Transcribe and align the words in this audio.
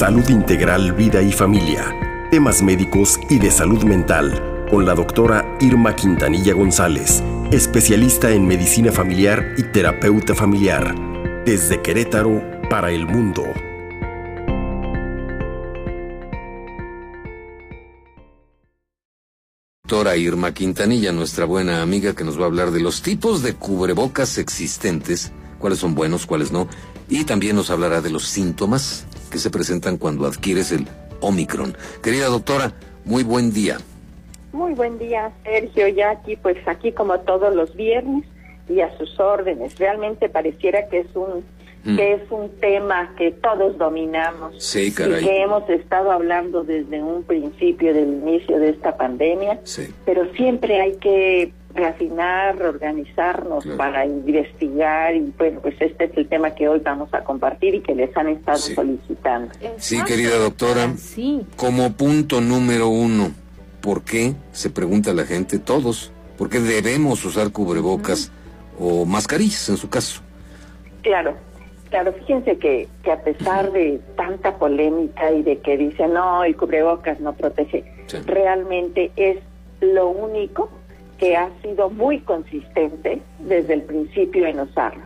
Salud 0.00 0.26
Integral, 0.30 0.94
Vida 0.94 1.20
y 1.20 1.30
Familia, 1.30 1.94
temas 2.30 2.62
médicos 2.62 3.20
y 3.28 3.38
de 3.38 3.50
salud 3.50 3.84
mental, 3.84 4.66
con 4.70 4.86
la 4.86 4.94
doctora 4.94 5.58
Irma 5.60 5.94
Quintanilla 5.94 6.54
González, 6.54 7.22
especialista 7.50 8.30
en 8.30 8.46
medicina 8.46 8.92
familiar 8.92 9.54
y 9.58 9.62
terapeuta 9.64 10.34
familiar, 10.34 10.94
desde 11.44 11.82
Querétaro 11.82 12.42
para 12.70 12.90
el 12.92 13.06
mundo. 13.06 13.44
Doctora 19.82 20.16
Irma 20.16 20.54
Quintanilla, 20.54 21.12
nuestra 21.12 21.44
buena 21.44 21.82
amiga 21.82 22.14
que 22.14 22.24
nos 22.24 22.38
va 22.38 22.44
a 22.44 22.46
hablar 22.46 22.70
de 22.70 22.80
los 22.80 23.02
tipos 23.02 23.42
de 23.42 23.52
cubrebocas 23.52 24.38
existentes, 24.38 25.30
cuáles 25.58 25.78
son 25.78 25.94
buenos, 25.94 26.24
cuáles 26.24 26.52
no, 26.52 26.68
y 27.10 27.24
también 27.24 27.54
nos 27.54 27.68
hablará 27.68 28.00
de 28.00 28.08
los 28.08 28.24
síntomas 28.24 29.04
que 29.30 29.38
se 29.38 29.50
presentan 29.50 29.96
cuando 29.96 30.26
adquieres 30.26 30.72
el 30.72 30.86
Omicron. 31.20 31.76
Querida 32.02 32.26
doctora, 32.26 32.72
muy 33.04 33.22
buen 33.22 33.52
día. 33.52 33.78
Muy 34.52 34.74
buen 34.74 34.98
día, 34.98 35.32
Sergio. 35.44 35.88
Ya 35.88 36.10
aquí, 36.10 36.36
pues 36.36 36.56
aquí 36.66 36.92
como 36.92 37.20
todos 37.20 37.54
los 37.54 37.74
viernes 37.76 38.24
y 38.68 38.80
a 38.80 38.96
sus 38.98 39.18
órdenes. 39.20 39.78
Realmente 39.78 40.28
pareciera 40.28 40.88
que 40.88 41.00
es 41.00 41.14
un 41.14 41.44
mm. 41.84 41.96
que 41.96 42.12
es 42.14 42.22
un 42.30 42.50
tema 42.60 43.14
que 43.16 43.30
todos 43.30 43.78
dominamos 43.78 44.62
sí, 44.62 44.92
caray. 44.92 45.22
y 45.22 45.26
que 45.26 45.42
hemos 45.42 45.68
estado 45.70 46.10
hablando 46.10 46.64
desde 46.64 47.02
un 47.02 47.22
principio 47.24 47.94
del 47.94 48.08
inicio 48.08 48.58
de 48.58 48.70
esta 48.70 48.96
pandemia. 48.96 49.60
Sí. 49.64 49.92
Pero 50.04 50.30
siempre 50.34 50.80
hay 50.80 50.96
que 50.96 51.52
reafinar, 51.74 52.58
reorganizarnos 52.58 53.64
para 53.76 54.04
investigar 54.04 55.14
y 55.14 55.32
bueno, 55.38 55.60
pues 55.60 55.74
este 55.80 56.04
es 56.04 56.16
el 56.16 56.28
tema 56.28 56.54
que 56.54 56.68
hoy 56.68 56.80
vamos 56.80 57.12
a 57.14 57.22
compartir 57.22 57.74
y 57.76 57.80
que 57.80 57.94
les 57.94 58.14
han 58.16 58.28
estado 58.28 58.58
solicitando. 58.58 59.52
Sí, 59.78 60.02
querida 60.04 60.36
doctora. 60.36 60.92
Sí. 60.96 61.46
Como 61.56 61.92
punto 61.92 62.40
número 62.40 62.88
uno, 62.88 63.32
¿por 63.80 64.02
qué, 64.02 64.34
se 64.52 64.70
pregunta 64.70 65.12
la 65.12 65.24
gente, 65.24 65.58
todos, 65.58 66.12
por 66.36 66.48
qué 66.48 66.60
debemos 66.60 67.24
usar 67.24 67.52
cubrebocas 67.52 68.32
o 68.78 69.04
mascarillas 69.04 69.68
en 69.68 69.76
su 69.76 69.88
caso? 69.88 70.22
Claro, 71.02 71.34
claro, 71.88 72.12
fíjense 72.12 72.58
que, 72.58 72.88
que 73.04 73.12
a 73.12 73.22
pesar 73.22 73.70
de 73.72 74.00
tanta 74.16 74.56
polémica 74.56 75.30
y 75.32 75.42
de 75.42 75.58
que 75.58 75.76
dicen, 75.76 76.14
no, 76.14 76.42
el 76.42 76.56
cubrebocas 76.56 77.20
no 77.20 77.32
protege, 77.34 77.84
realmente 78.26 79.12
es 79.16 79.38
lo 79.80 80.08
único 80.08 80.68
que 81.20 81.36
ha 81.36 81.50
sido 81.60 81.90
muy 81.90 82.20
consistente 82.20 83.20
desde 83.40 83.74
el 83.74 83.82
principio 83.82 84.46
en 84.46 84.58
usarlo. 84.58 85.02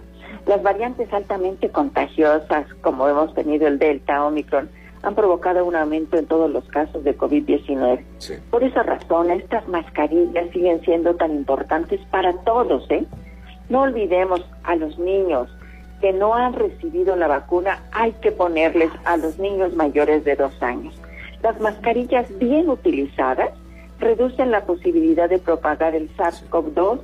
Las 0.47 0.63
variantes 0.63 1.13
altamente 1.13 1.69
contagiosas, 1.71 2.73
como 2.83 3.09
hemos 3.09 3.35
tenido 3.35 3.67
el 3.67 3.81
Delta, 3.81 4.25
Omicron, 4.25 4.71
han 5.03 5.15
provocado 5.17 5.65
un 5.67 5.75
aumento 5.75 6.17
en 6.17 6.27
todos 6.27 6.51
los 6.51 6.65
casos 6.69 7.03
de 7.03 7.19
COVID-19. 7.19 8.05
Por 8.51 8.63
esa 8.63 8.85
razón, 8.85 9.31
estas 9.33 9.67
mascarillas 9.69 10.51
siguen 10.53 10.81
siendo 10.83 11.17
tan 11.17 11.33
importantes 11.33 12.01
para 12.11 12.33
todos. 12.45 12.89
¿eh? 12.91 13.05
No 13.69 13.83
olvidemos 13.83 14.41
a 14.63 14.77
los 14.77 14.97
niños 14.99 15.51
que 16.01 16.13
no 16.13 16.35
han 16.35 16.53
recibido 16.53 17.17
la 17.17 17.27
vacuna, 17.27 17.83
hay 17.93 18.13
que 18.13 18.31
ponerles 18.31 18.91
a 19.05 19.17
los 19.17 19.39
niños 19.39 19.75
mayores 19.75 20.25
de 20.25 20.37
dos 20.37 20.63
años. 20.63 20.95
Las 21.43 21.61
mascarillas 21.61 22.27
bien 22.39 22.69
utilizadas 22.69 23.51
reducen 23.99 24.51
la 24.51 24.65
posibilidad 24.65 25.29
de 25.29 25.39
propagar 25.39 25.95
el 25.95 26.15
SARS-CoV-2, 26.17 27.01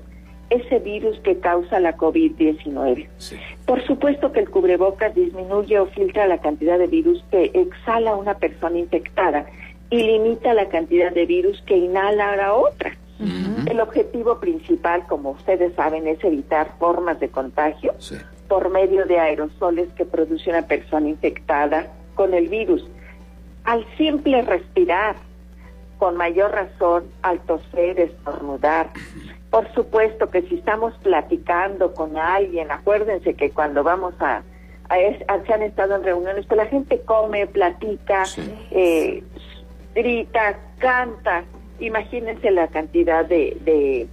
ese 0.51 0.81
virus 0.81 1.19
que 1.21 1.39
causa 1.39 1.79
la 1.79 1.97
COVID-19. 1.97 3.09
Por 3.67 3.87
supuesto 3.87 4.33
que 4.33 4.41
el 4.41 4.51
cubrebocas 4.51 5.15
disminuye 5.15 5.79
o 5.79 5.87
filtra 5.87 6.27
la 6.27 6.39
cantidad 6.39 6.79
de 6.79 6.89
virus 6.89 7.25
que 7.31 7.53
exhala 7.55 8.17
una 8.17 8.35
persona 8.35 8.79
infectada 8.79 9.47
y 9.91 10.03
limita 10.03 10.53
la 10.55 10.69
cantidad 10.69 11.13
de 11.13 11.27
virus 11.27 11.63
que 11.67 11.77
inhala 11.77 12.33
a 12.33 12.37
la 12.37 12.55
otra. 12.55 12.97
El 13.67 13.81
objetivo 13.81 14.41
principal, 14.41 15.07
como 15.07 15.33
ustedes 15.33 15.75
saben, 15.75 16.09
es 16.09 16.25
evitar 16.25 16.73
formas 16.79 17.21
de 17.21 17.29
contagio 17.29 17.95
por 18.49 18.71
medio 18.71 19.05
de 19.05 19.19
aerosoles 19.19 19.89
que 19.93 20.07
produce 20.07 20.51
una 20.51 20.63
persona 20.63 21.09
infectada 21.09 21.93
con 22.15 22.35
el 22.35 22.49
virus. 22.49 22.85
Al 23.65 23.85
simple 23.99 24.43
respirar, 24.43 25.17
con 26.01 26.17
mayor 26.17 26.51
razón 26.51 27.05
al 27.21 27.41
toser, 27.41 28.01
estornudar. 28.01 28.91
Por 29.51 29.71
supuesto 29.75 30.31
que 30.31 30.41
si 30.43 30.55
estamos 30.55 30.95
platicando 31.03 31.93
con 31.93 32.17
alguien, 32.17 32.71
acuérdense 32.71 33.35
que 33.35 33.51
cuando 33.51 33.85
vamos 33.85 34.15
a, 34.19 34.43
a, 34.89 34.97
se 35.47 35.53
han 35.53 35.63
estado 35.63 35.97
en 35.97 36.03
reuniones, 36.03 36.47
pues 36.47 36.57
la 36.57 36.65
gente 36.67 37.03
come, 37.03 37.47
platica, 37.47 38.25
eh, 38.71 39.23
grita, 39.95 40.59
canta. 40.79 41.45
Imagínense 41.81 42.51
la 42.51 42.69
cantidad 42.69 43.27
de, 43.27 43.59
de 43.61 44.09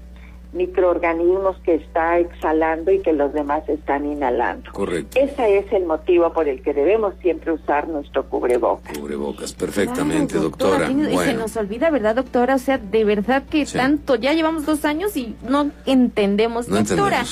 microorganismos 0.54 1.58
que 1.58 1.76
está 1.76 2.20
exhalando 2.20 2.92
y 2.92 3.00
que 3.00 3.14
los 3.14 3.34
demás 3.34 3.68
están 3.68 4.06
inhalando. 4.06 4.72
Correcto. 4.72 5.20
Ese 5.20 5.58
es 5.58 5.72
el 5.72 5.86
motivo 5.86 6.32
por 6.34 6.48
el 6.48 6.62
que 6.62 6.74
debemos 6.74 7.14
siempre 7.22 7.52
usar 7.52 7.88
nuestro 7.88 8.28
cubrebocas. 8.30 8.98
Cubrebocas, 8.98 9.54
perfectamente, 9.54 10.38
doctora. 10.38 10.88
Se 10.88 11.34
nos 11.34 11.56
olvida, 11.58 11.90
¿verdad, 11.90 12.16
doctora? 12.16 12.56
O 12.56 12.60
sea, 12.60 12.78
de 12.78 13.04
verdad 13.04 13.44
que 13.50 13.66
tanto, 13.66 14.16
ya 14.16 14.34
llevamos 14.34 14.66
dos 14.66 14.86
años 14.86 15.16
y 15.18 15.36
no 15.48 15.72
entendemos, 15.86 16.68
doctora. 16.68 17.24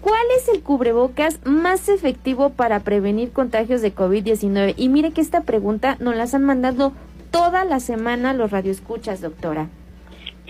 ¿Cuál 0.00 0.26
es 0.36 0.48
el 0.48 0.62
cubrebocas 0.62 1.38
más 1.44 1.88
efectivo 1.88 2.50
para 2.50 2.80
prevenir 2.80 3.30
contagios 3.30 3.82
de 3.82 3.94
COVID-19? 3.94 4.74
Y 4.76 4.88
mire 4.88 5.12
que 5.12 5.20
esta 5.20 5.42
pregunta 5.42 5.96
nos 6.00 6.16
las 6.16 6.34
han 6.34 6.42
mandado 6.42 6.92
toda 7.30 7.64
la 7.64 7.78
semana 7.78 8.34
los 8.34 8.50
radioescuchas, 8.50 9.20
doctora. 9.20 9.68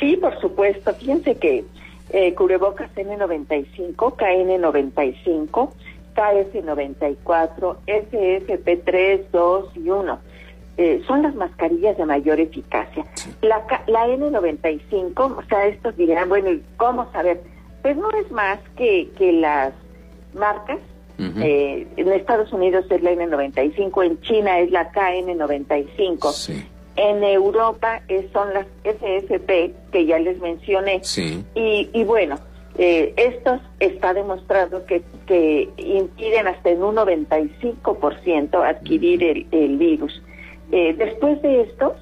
Sí, 0.00 0.16
por 0.16 0.40
supuesto. 0.40 0.94
Fíjense 0.94 1.36
que 1.36 1.64
eh, 2.10 2.34
cubrebocas 2.34 2.90
N95, 2.94 3.94
KN95, 3.96 5.70
KS94, 6.14 7.76
SFP3, 7.86 9.20
2 9.32 9.76
y 9.76 9.90
1. 9.90 10.18
Eh, 10.78 11.02
son 11.06 11.22
las 11.22 11.34
mascarillas 11.34 11.96
de 11.98 12.06
mayor 12.06 12.40
eficacia. 12.40 13.04
La, 13.42 13.62
la 13.86 14.06
N95, 14.06 15.38
o 15.38 15.42
sea, 15.48 15.66
estos 15.66 15.96
dirán, 15.96 16.28
bueno, 16.28 16.50
¿cómo 16.76 17.10
saber? 17.12 17.42
Pues 17.82 17.96
no 17.96 18.10
es 18.12 18.30
más 18.30 18.58
que, 18.76 19.10
que 19.16 19.32
las 19.32 19.72
marcas. 20.34 20.78
eh, 21.18 21.86
en 21.96 22.12
Estados 22.12 22.52
Unidos 22.52 22.84
es 22.90 23.00
la 23.02 23.12
N95, 23.12 24.04
en 24.04 24.20
China 24.22 24.58
es 24.58 24.70
la 24.70 24.90
KN95. 24.92 26.32
Sí. 26.32 26.64
En 26.96 27.24
Europa 27.24 28.02
son 28.32 28.52
las 28.52 28.66
SFP 28.84 29.74
que 29.92 30.06
ya 30.06 30.18
les 30.18 30.38
mencioné. 30.40 31.00
Y, 31.54 31.88
y 31.92 32.04
bueno, 32.04 32.36
eh, 32.78 33.12
estos 33.16 33.60
está 33.80 34.14
demostrado 34.14 34.84
que, 34.86 35.02
que 35.26 35.68
impiden 35.76 36.48
hasta 36.48 36.70
en 36.70 36.82
un 36.82 36.96
95% 36.96 38.62
adquirir 38.64 39.22
el, 39.22 39.46
el 39.50 39.76
virus. 39.78 40.22
Eh, 40.70 40.94
después 40.96 41.40
de 41.42 41.62
estos, 41.62 41.92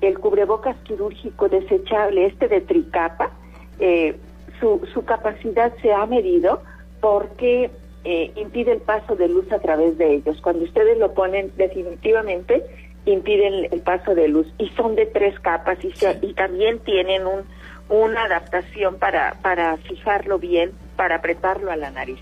el 0.00 0.18
cubrebocas 0.18 0.76
quirúrgico 0.84 1.48
desechable, 1.48 2.26
este 2.26 2.48
de 2.48 2.60
tricapa, 2.60 3.30
eh, 3.78 4.16
su, 4.60 4.80
su 4.92 5.04
capacidad 5.04 5.72
se 5.82 5.92
ha 5.92 6.06
medido 6.06 6.62
porque 7.00 7.70
eh, 8.04 8.32
impide 8.36 8.72
el 8.72 8.80
paso 8.80 9.16
de 9.16 9.28
luz 9.28 9.50
a 9.52 9.58
través 9.58 9.98
de 9.98 10.14
ellos. 10.14 10.40
Cuando 10.40 10.64
ustedes 10.64 10.98
lo 10.98 11.14
ponen 11.14 11.52
definitivamente, 11.56 12.64
impiden 13.04 13.68
el 13.70 13.80
paso 13.80 14.14
de 14.14 14.28
luz 14.28 14.46
y 14.58 14.68
son 14.70 14.94
de 14.94 15.06
tres 15.06 15.38
capas 15.40 15.78
y, 15.84 15.92
y 16.22 16.34
también 16.34 16.78
tienen 16.80 17.26
un, 17.26 17.42
una 17.88 18.24
adaptación 18.24 18.96
para, 18.96 19.34
para 19.42 19.76
fijarlo 19.78 20.38
bien, 20.38 20.72
para 20.96 21.16
apretarlo 21.16 21.70
a 21.70 21.76
la 21.76 21.90
nariz. 21.90 22.18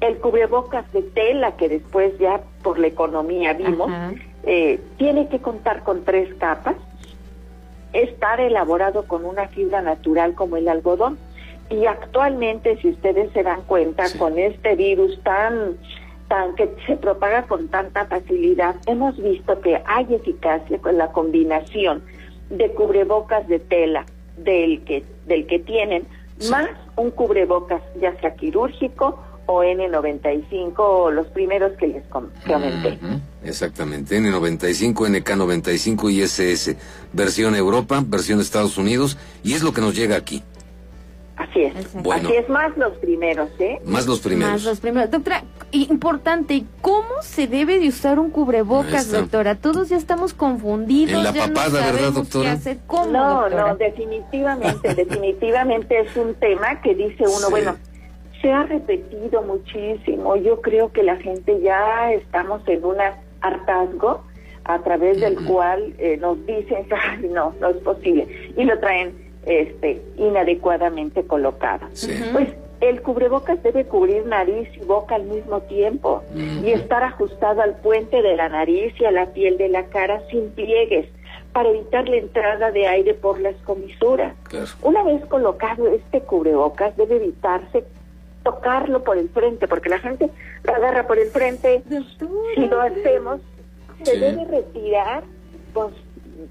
El 0.00 0.18
cubrebocas 0.18 0.90
de 0.92 1.02
tela 1.02 1.56
que 1.56 1.68
después 1.68 2.16
ya 2.18 2.40
por 2.62 2.78
la 2.78 2.86
economía 2.86 3.52
vimos, 3.54 3.90
eh, 4.44 4.80
tiene 4.96 5.28
que 5.28 5.40
contar 5.40 5.82
con 5.82 6.04
tres 6.04 6.32
capas, 6.34 6.76
estar 7.92 8.40
elaborado 8.40 9.06
con 9.06 9.24
una 9.24 9.48
fibra 9.48 9.82
natural 9.82 10.34
como 10.34 10.56
el 10.56 10.68
algodón. 10.68 11.18
Y 11.70 11.86
actualmente, 11.86 12.78
si 12.80 12.90
ustedes 12.90 13.32
se 13.32 13.42
dan 13.42 13.62
cuenta, 13.62 14.04
con 14.18 14.38
este 14.38 14.74
virus 14.74 15.20
tan 15.22 15.76
tan 16.28 16.54
que 16.54 16.74
se 16.86 16.96
propaga 16.96 17.42
con 17.44 17.68
tanta 17.68 18.06
facilidad, 18.06 18.76
hemos 18.86 19.16
visto 19.20 19.60
que 19.60 19.82
hay 19.86 20.14
eficacia 20.14 20.78
con 20.78 20.98
la 20.98 21.10
combinación 21.12 22.02
de 22.50 22.70
cubrebocas 22.72 23.48
de 23.48 23.58
tela 23.58 24.06
del 24.36 24.84
que 24.84 25.04
del 25.26 25.46
que 25.46 25.58
tienen 25.58 26.06
más 26.50 26.68
un 26.96 27.10
cubrebocas 27.10 27.82
ya 28.00 28.18
sea 28.20 28.34
quirúrgico 28.34 29.18
o 29.46 29.62
N95 29.62 30.74
o 30.76 31.10
los 31.10 31.26
primeros 31.28 31.72
que 31.78 31.86
les 31.86 32.04
comenté. 32.08 32.98
Exactamente, 33.42 34.20
N95, 34.20 34.94
NK95 34.94 36.12
y 36.12 36.20
SS, 36.20 36.76
versión 37.14 37.56
Europa, 37.56 38.04
versión 38.06 38.40
Estados 38.40 38.76
Unidos, 38.76 39.16
y 39.42 39.54
es 39.54 39.62
lo 39.62 39.72
que 39.72 39.80
nos 39.80 39.96
llega 39.96 40.16
aquí. 40.16 40.42
Así 41.36 41.62
es. 41.62 41.74
Así 41.76 42.34
es, 42.34 42.48
más 42.50 42.76
los 42.76 42.92
primeros, 42.98 43.48
¿eh? 43.58 43.80
Más 43.86 44.06
los 44.06 44.20
primeros. 44.20 44.52
Más 44.52 44.64
los 44.64 44.80
primeros. 44.80 45.10
Doctora, 45.10 45.42
importante, 45.72 46.64
¿cómo 46.80 47.22
se 47.22 47.46
debe 47.46 47.78
de 47.78 47.88
usar 47.88 48.18
un 48.18 48.30
cubrebocas, 48.30 49.10
doctora? 49.10 49.54
Todos 49.54 49.88
ya 49.88 49.96
estamos 49.96 50.34
confundidos. 50.34 51.18
En 51.18 51.24
la 51.24 51.32
papada, 51.32 51.92
¿verdad, 51.92 52.12
doctora? 52.12 52.58
no, 53.10 53.48
no, 53.48 53.76
definitivamente, 53.76 54.94
definitivamente 54.96 56.00
es 56.00 56.16
un 56.16 56.34
tema 56.34 56.80
que 56.80 56.94
dice 56.94 57.24
uno, 57.24 57.50
bueno, 57.50 57.76
se 58.40 58.52
ha 58.52 58.64
repetido 58.64 59.42
muchísimo. 59.42 60.36
Yo 60.36 60.60
creo 60.60 60.92
que 60.92 61.02
la 61.02 61.16
gente 61.16 61.60
ya 61.60 62.12
estamos 62.12 62.62
en 62.66 62.84
un 62.84 62.96
hartazgo 63.40 64.22
a 64.64 64.78
través 64.80 65.20
del 65.20 65.44
cual 65.44 65.94
eh, 65.98 66.18
nos 66.18 66.44
dicen, 66.46 66.86
ay, 67.08 67.28
no, 67.30 67.54
no 67.60 67.68
es 67.68 67.76
posible. 67.78 68.52
Y 68.56 68.64
lo 68.64 68.78
traen 68.78 69.12
este, 69.46 70.02
inadecuadamente 70.16 71.24
colocada. 71.24 71.88
Pues 72.32 72.48
el 72.80 73.02
cubrebocas 73.02 73.62
debe 73.62 73.84
cubrir 73.84 74.26
nariz 74.26 74.68
y 74.76 74.84
boca 74.84 75.16
al 75.16 75.24
mismo 75.24 75.60
tiempo 75.62 76.22
y 76.34 76.70
estar 76.70 77.02
ajustado 77.02 77.62
al 77.62 77.76
puente 77.76 78.22
de 78.22 78.36
la 78.36 78.48
nariz 78.48 78.94
y 79.00 79.04
a 79.04 79.10
la 79.10 79.26
piel 79.26 79.58
de 79.58 79.68
la 79.68 79.84
cara 79.86 80.22
sin 80.30 80.50
pliegues 80.50 81.06
para 81.52 81.70
evitar 81.70 82.08
la 82.08 82.16
entrada 82.16 82.70
de 82.70 82.86
aire 82.86 83.14
por 83.14 83.40
las 83.40 83.56
comisuras. 83.64 84.34
Una 84.82 85.02
vez 85.02 85.24
colocado 85.26 85.88
este 85.88 86.20
cubrebocas 86.20 86.96
debe 86.96 87.16
evitarse 87.16 87.84
tocarlo 88.44 89.02
por 89.02 89.18
el 89.18 89.28
frente 89.28 89.66
porque 89.66 89.88
la 89.88 89.98
gente 89.98 90.30
lo 90.62 90.74
agarra 90.74 91.06
por 91.06 91.18
el 91.18 91.28
frente. 91.28 91.82
Si 92.54 92.66
lo 92.66 92.80
hacemos, 92.80 93.40
se 94.02 94.18
debe 94.18 94.44
retirar 94.44 95.24
con 95.72 95.92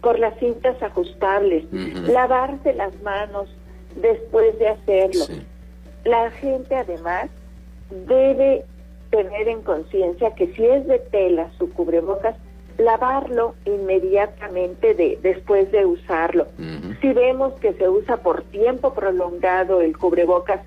por 0.01 0.19
las 0.19 0.38
cintas 0.39 0.81
ajustables, 0.83 1.63
lavarse 1.71 2.74
las 2.74 2.94
manos 3.01 3.47
después 3.95 4.57
de 4.59 4.68
hacerlo. 4.68 5.25
La 6.07 6.31
gente 6.31 6.74
además 6.74 7.30
debe 7.89 8.63
tener 9.09 9.50
en 9.50 9.62
conciencia 9.62 10.33
que 10.36 10.48
si 10.54 10.65
es 10.65 10.88
de 10.88 11.00
tela 11.00 11.50
su 11.57 11.69
cubrebocas, 11.74 12.33
lavarlo 12.77 13.56
inmediatamente 13.65 14.94
de, 14.94 15.19
después 15.21 15.69
de 15.74 15.86
usarlo. 15.86 16.48
Si 17.01 17.12
vemos 17.12 17.56
que 17.56 17.74
se 17.74 17.89
usa 17.89 18.15
por 18.15 18.44
tiempo 18.44 18.94
prolongado 18.94 19.81
el 19.81 19.98
cubrebocas, 19.98 20.62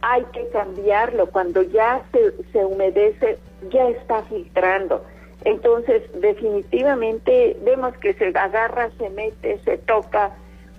hay 0.00 0.24
que 0.32 0.48
cambiarlo. 0.48 1.26
Cuando 1.26 1.60
ya 1.60 2.00
se, 2.10 2.32
se 2.50 2.64
humedece, 2.64 3.36
ya 3.70 3.90
está 3.90 4.22
filtrando. 4.22 5.04
Entonces, 5.44 6.02
definitivamente 6.18 7.58
vemos 7.62 7.94
que 7.98 8.14
se 8.14 8.28
agarra, 8.28 8.88
se 8.96 9.10
mete, 9.10 9.60
se 9.66 9.76
toca, 9.76 10.32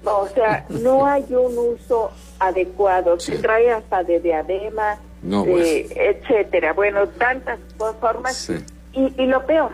o 0.03 0.27
sea, 0.33 0.65
no 0.69 1.05
hay 1.05 1.25
un 1.29 1.57
uso 1.57 2.11
adecuado, 2.39 3.19
se 3.19 3.37
trae 3.37 3.71
hasta 3.71 4.03
de 4.03 4.19
diadema, 4.19 4.97
pues. 5.21 5.91
etcétera. 5.91 6.73
Bueno, 6.73 7.07
tantas 7.07 7.59
formas. 7.99 8.49
Y, 8.93 9.21
y 9.21 9.25
lo 9.27 9.45
peor, 9.45 9.71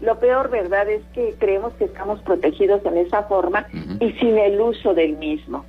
lo 0.00 0.18
peor, 0.18 0.50
¿verdad? 0.50 0.88
Es 0.88 1.02
que 1.12 1.34
creemos 1.38 1.72
que 1.74 1.84
estamos 1.84 2.20
protegidos 2.22 2.84
en 2.84 2.98
esa 2.98 3.24
forma 3.24 3.66
y 4.00 4.12
sin 4.12 4.38
el 4.38 4.60
uso 4.60 4.94
del 4.94 5.16
mismo. 5.16 5.64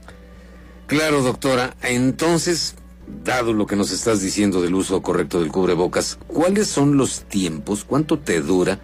Claro, 0.87 1.21
doctora. 1.21 1.75
Entonces, 1.83 2.75
dado 3.23 3.53
lo 3.53 3.67
que 3.67 3.75
nos 3.75 3.91
estás 3.91 4.21
diciendo 4.21 4.61
del 4.61 4.75
uso 4.75 5.01
correcto 5.01 5.39
del 5.39 5.51
cubrebocas, 5.51 6.17
¿cuáles 6.27 6.67
son 6.67 6.97
los 6.97 7.23
tiempos? 7.23 7.83
¿Cuánto 7.83 8.17
te 8.17 8.41
dura 8.41 8.79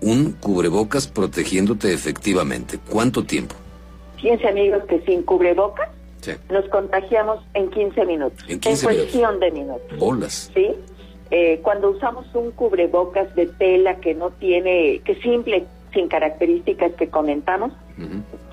un 0.00 0.32
cubrebocas 0.32 1.08
protegiéndote 1.08 1.92
efectivamente? 1.92 2.78
¿Cuánto 2.88 3.24
tiempo? 3.24 3.54
Fíjense 4.22 4.48
amigos 4.48 4.84
que 4.84 5.00
sin 5.00 5.22
cubrebocas 5.22 5.90
nos 6.48 6.64
contagiamos 6.68 7.44
en 7.54 7.68
15 7.70 8.06
minutos. 8.06 8.38
En, 8.48 8.60
15 8.60 8.84
cuestión 8.86 9.40
de 9.40 9.50
minutos. 9.50 9.98
Bolas. 9.98 10.50
Sí. 10.54 10.70
Eh, 11.30 11.60
cuando 11.62 11.90
usamos 11.90 12.26
un 12.34 12.52
cubrebocas 12.52 13.34
de 13.34 13.46
tela 13.46 13.96
que 13.96 14.14
no 14.14 14.30
tiene, 14.30 15.00
que 15.04 15.16
simple, 15.16 15.64
sin 15.92 16.06
características 16.06 16.92
que 16.92 17.08
comentamos, 17.08 17.72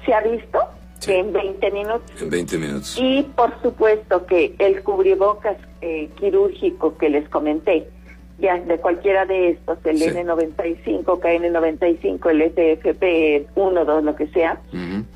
¿se 0.06 0.14
ha 0.14 0.22
visto? 0.22 0.60
en 1.08 1.32
20 1.32 1.72
minutos. 1.72 2.22
En 2.22 2.30
20 2.30 2.58
minutos. 2.58 2.98
Y 3.00 3.24
por 3.36 3.54
supuesto 3.62 4.26
que 4.26 4.54
el 4.60 4.84
cubrebocas 4.84 5.58
eh, 5.82 6.10
quirúrgico 6.20 6.98
que 6.98 7.10
les 7.10 7.28
comenté, 7.30 7.88
ya 8.40 8.58
de 8.60 8.78
cualquiera 8.78 9.26
de 9.26 9.52
estos, 9.52 9.78
el 9.86 10.02
N95, 10.02 11.04
KN95, 11.06 12.30
el 12.30 12.52
SFP 12.52 13.48
1, 13.56 13.86
2, 13.86 14.04
lo 14.04 14.16
que 14.16 14.28
sea, 14.28 14.60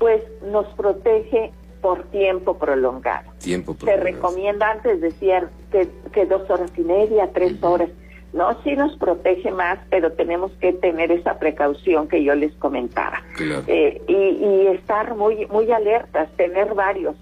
pues 0.04 0.22
nos 0.52 0.68
protege 0.76 1.54
por 1.82 2.04
tiempo 2.12 2.58
prolongado. 2.58 3.32
Tiempo 3.38 3.74
prolongado. 3.74 4.06
Se 4.06 4.12
recomienda, 4.12 4.70
antes 4.70 5.00
decían 5.00 5.50
que, 5.72 5.88
que 6.12 6.26
dos 6.26 6.50
horas 6.50 6.72
y 6.76 6.82
media, 6.82 7.30
tres 7.34 7.64
horas. 7.64 7.90
¿no? 8.34 8.62
Sí 8.64 8.76
nos 8.76 8.98
protege 8.98 9.50
más, 9.52 9.80
pero 9.90 10.12
tenemos 10.12 10.52
que 10.60 10.74
tener 10.74 11.10
esa 11.10 11.40
precaución 11.40 12.10
que 12.10 12.22
yo 12.22 12.36
les 12.36 12.52
comentaba. 12.56 13.22
Eh, 13.40 14.02
y, 14.10 14.68
estar 14.76 15.16
muy, 15.16 15.46
muy 15.46 15.72
alertas, 15.72 16.30
tener 16.36 16.74
varios. 16.74 17.16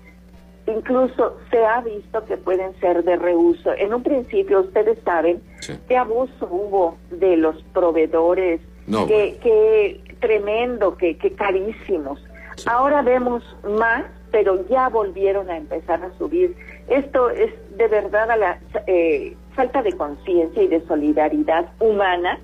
Incluso 0.65 1.37
se 1.51 1.63
ha 1.63 1.81
visto 1.81 2.25
que 2.25 2.37
pueden 2.37 2.73
ser 2.79 3.03
de 3.03 3.15
reuso. 3.15 3.73
En 3.75 3.93
un 3.93 4.01
principio, 4.01 4.61
ustedes 4.61 4.97
saben 5.05 5.39
qué 5.87 5.97
abuso 5.97 6.47
hubo 6.49 6.97
de 7.11 7.37
los 7.37 7.61
proveedores, 7.73 8.59
que, 9.07 10.01
tremendo, 10.19 10.97
que, 10.97 11.15
que 11.17 11.33
carísimos. 11.33 12.19
Ahora 12.65 13.01
vemos 13.01 13.43
más, 13.77 14.05
pero 14.31 14.67
ya 14.67 14.89
volvieron 14.89 15.49
a 15.49 15.57
empezar 15.57 16.03
a 16.03 16.11
subir. 16.17 16.55
Esto 16.87 17.29
es 17.29 17.51
de 17.77 17.87
verdad 17.87 18.31
a 18.31 18.37
la... 18.37 18.59
Eh, 18.87 19.35
falta 19.55 19.81
de 19.81 19.93
conciencia 19.93 20.63
y 20.63 20.67
de 20.67 20.81
solidaridad 20.87 21.65
humana 21.79 22.39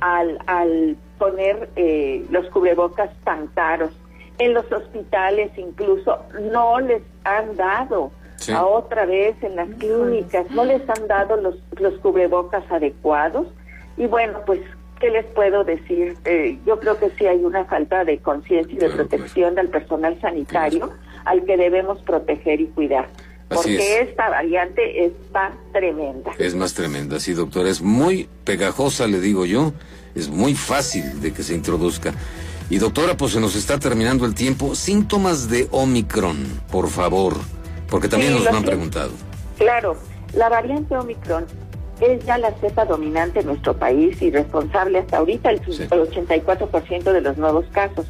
al, 0.00 0.38
al 0.46 0.96
poner 1.18 1.68
eh, 1.74 2.24
los 2.30 2.46
cubrebocas 2.50 3.10
tan 3.24 3.48
caros. 3.48 3.90
En 4.38 4.52
los 4.52 4.70
hospitales 4.70 5.50
incluso 5.56 6.18
no 6.52 6.80
les 6.80 7.02
han 7.24 7.56
dado, 7.56 8.12
a 8.52 8.66
otra 8.66 9.06
vez 9.06 9.36
en 9.42 9.56
las 9.56 9.68
clínicas, 9.78 10.50
no 10.50 10.64
les 10.64 10.82
han 10.88 11.06
dado 11.08 11.36
los, 11.36 11.56
los 11.78 11.94
cubrebocas 11.94 12.64
adecuados. 12.70 13.46
Y 13.96 14.06
bueno, 14.06 14.40
pues, 14.44 14.60
¿qué 15.04 15.10
les 15.10 15.26
puedo 15.26 15.64
decir? 15.64 16.16
Eh, 16.24 16.58
yo 16.64 16.80
creo 16.80 16.98
que 16.98 17.10
sí 17.10 17.26
hay 17.26 17.44
una 17.44 17.66
falta 17.66 18.06
de 18.06 18.20
conciencia 18.20 18.74
y 18.74 18.78
de 18.78 18.88
protección 18.88 19.54
del 19.54 19.68
personal 19.68 20.18
sanitario 20.18 20.92
al 21.26 21.44
que 21.44 21.58
debemos 21.58 22.00
proteger 22.02 22.62
y 22.62 22.68
cuidar 22.68 23.08
porque 23.50 24.00
esta 24.00 24.30
variante 24.30 25.04
está 25.04 25.52
tremenda. 25.72 26.32
Es 26.38 26.54
más 26.54 26.72
tremenda, 26.72 27.20
sí, 27.20 27.34
doctora. 27.34 27.68
Es 27.68 27.82
muy 27.82 28.28
pegajosa, 28.44 29.06
le 29.06 29.20
digo 29.20 29.44
yo. 29.44 29.74
Es 30.14 30.28
muy 30.28 30.54
fácil 30.54 31.20
de 31.20 31.32
que 31.32 31.42
se 31.42 31.54
introduzca. 31.54 32.14
Y 32.70 32.78
doctora, 32.78 33.14
pues 33.16 33.32
se 33.32 33.40
nos 33.40 33.54
está 33.54 33.78
terminando 33.78 34.24
el 34.24 34.34
tiempo. 34.34 34.74
Síntomas 34.74 35.50
de 35.50 35.68
Omicron, 35.70 36.38
por 36.72 36.88
favor, 36.88 37.36
porque 37.90 38.08
también 38.08 38.32
nos 38.32 38.44
lo 38.44 38.56
han 38.56 38.64
preguntado. 38.64 39.12
Claro, 39.58 39.96
la 40.32 40.48
variante 40.48 40.96
Omicron 40.96 41.44
es 42.00 42.24
ya 42.24 42.38
la 42.38 42.52
cepa 42.52 42.84
dominante 42.84 43.40
en 43.40 43.46
nuestro 43.46 43.74
país 43.76 44.20
y 44.20 44.30
responsable 44.30 44.98
hasta 44.98 45.18
ahorita 45.18 45.50
el, 45.50 45.60
84% 45.62 47.12
de 47.12 47.20
los 47.20 47.36
nuevos 47.36 47.66
casos. 47.72 48.06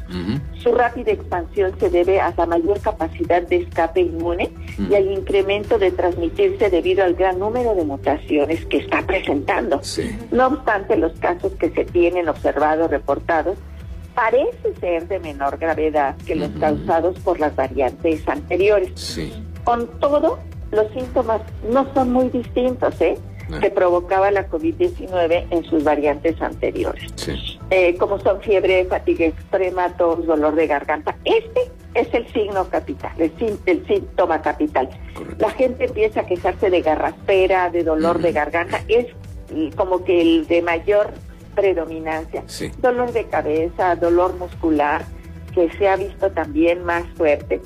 Su 0.57 0.73
rápida 0.73 1.11
expansión 1.11 1.73
se 1.79 1.89
debe 1.89 2.19
a 2.19 2.33
la 2.35 2.45
mayor 2.45 2.79
capacidad 2.81 3.41
de 3.43 3.57
escape 3.57 4.01
inmune 4.01 4.51
y 4.89 4.95
al 4.95 5.11
incremento 5.11 5.77
de 5.77 5.91
transmitirse 5.91 6.69
debido 6.69 7.03
al 7.03 7.13
gran 7.13 7.39
número 7.39 7.75
de 7.75 7.83
mutaciones 7.83 8.65
que 8.65 8.77
está 8.77 9.01
presentando. 9.03 9.81
No 10.31 10.47
obstante, 10.47 10.97
los 10.97 11.13
casos 11.19 11.53
que 11.53 11.69
se 11.69 11.85
tienen 11.85 12.27
observados, 12.27 12.89
reportados, 12.89 13.57
parece 14.15 14.73
ser 14.79 15.07
de 15.07 15.19
menor 15.19 15.57
gravedad 15.57 16.15
que 16.25 16.35
los 16.35 16.49
causados 16.59 17.19
por 17.19 17.39
las 17.39 17.55
variantes 17.55 18.27
anteriores. 18.27 18.91
Con 19.63 19.87
todo, 19.99 20.39
los 20.71 20.91
síntomas 20.93 21.41
no 21.69 21.93
son 21.93 22.13
muy 22.13 22.29
distintos, 22.29 22.99
¿eh? 23.01 23.17
Que 23.61 23.69
provocaba 23.69 24.31
la 24.31 24.49
COVID-19 24.49 25.47
en 25.49 25.63
sus 25.65 25.83
variantes 25.83 26.41
anteriores, 26.41 27.13
eh, 27.69 27.95
como 27.97 28.19
son 28.19 28.41
fiebre, 28.41 28.85
fatiga 28.85 29.25
extrema, 29.25 29.89
tos, 29.97 30.25
dolor 30.25 30.55
de 30.55 30.67
garganta. 30.67 31.15
Este 31.25 31.71
es 31.93 32.13
el 32.13 32.27
signo 32.33 32.67
capital, 32.69 33.11
el, 33.17 33.85
síntoma 33.87 34.41
capital. 34.41 34.89
La 35.37 35.49
gente 35.51 35.85
empieza 35.85 36.21
a 36.21 36.25
quejarse 36.25 36.69
de 36.69 36.81
garraspera, 36.81 37.69
de 37.69 37.83
dolor 37.83 38.19
de 38.19 38.31
garganta, 38.31 38.81
es 38.87 39.07
como 39.75 40.03
que 40.03 40.21
el 40.21 40.47
de 40.47 40.61
mayor 40.61 41.11
predominancia. 41.55 42.43
Dolor 42.79 43.13
de 43.13 43.25
cabeza, 43.25 43.95
dolor 43.95 44.35
muscular, 44.37 45.05
que 45.53 45.71
se 45.77 45.87
ha 45.87 45.95
visto 45.95 46.31
también 46.31 46.83
más 46.83 47.05
fuerte. 47.15 47.61